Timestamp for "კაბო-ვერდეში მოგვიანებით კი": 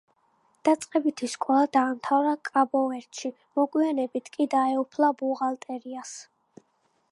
2.49-4.47